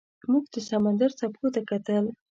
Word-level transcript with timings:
موږ 0.31 0.43
د 0.53 0.55
سمندر 0.69 1.09
څپو 1.19 1.45
ته 1.53 1.61
کتل. 1.69 2.05